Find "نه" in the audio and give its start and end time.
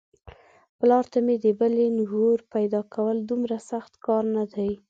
4.35-4.43